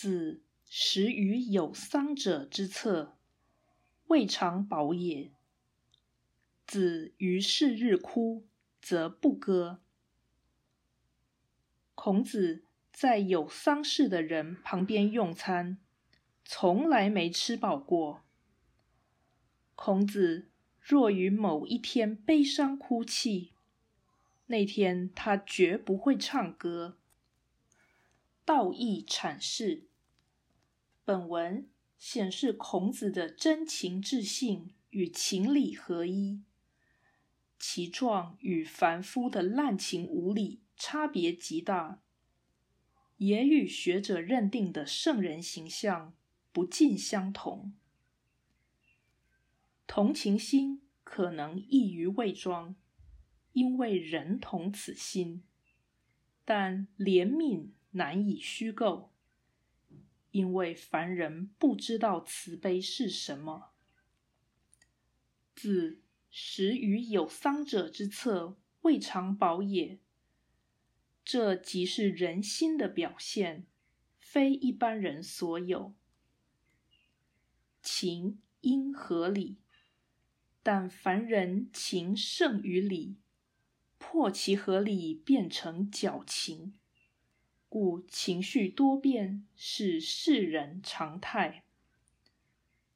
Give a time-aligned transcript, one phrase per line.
[0.00, 3.16] 子食于有丧者之侧，
[4.06, 5.32] 未尝饱也。
[6.64, 8.46] 子于是日哭，
[8.80, 9.80] 则不歌。
[11.96, 15.78] 孔子在有丧事的人旁边用餐，
[16.44, 18.22] 从来没吃饱过。
[19.74, 20.46] 孔子
[20.80, 23.50] 若于某一天悲伤哭泣，
[24.46, 26.97] 那天他绝不会唱歌。
[28.48, 29.88] 道义阐释，
[31.04, 36.40] 本文显示孔子的真情至性与情理合一，
[37.58, 40.62] 其状与凡夫的滥情无理。
[40.78, 42.00] 差别极大，
[43.18, 46.14] 也与学者认定的圣人形象
[46.50, 47.74] 不尽相同。
[49.86, 52.76] 同情心可能易于伪装，
[53.52, 55.42] 因为人同此心；
[56.46, 59.12] 但怜悯难以虚构，
[60.30, 63.72] 因为凡人不知道慈悲是什么。
[65.54, 66.00] 子
[66.30, 69.98] 食于有丧者之侧，未尝饱也。
[71.24, 73.66] 这即是人心的表现，
[74.18, 75.92] 非一般人所有。
[77.82, 79.58] 情应合理，
[80.62, 83.16] 但凡人情胜于理，
[83.98, 86.77] 破其合理，变成矫情，
[87.68, 91.64] 故情绪多变是世人常态。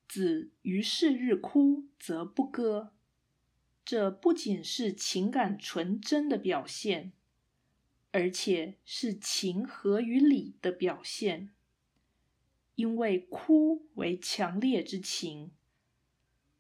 [0.09, 2.92] 子于是日哭，则不歌。
[3.84, 7.12] 这不仅是情感纯真的表现。
[8.14, 11.48] 而且是情合于理的表现，
[12.75, 15.51] 因为哭为强烈之情，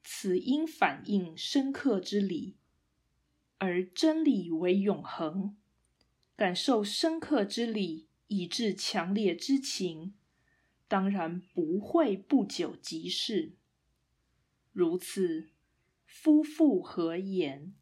[0.02, 2.54] 此应反映深刻之理；
[3.58, 5.54] 而真理为永恒，
[6.34, 10.14] 感受深刻之理以致强烈之情，
[10.88, 13.52] 当然不会不久即逝。
[14.72, 15.50] 如此，
[16.06, 17.74] 夫复何言？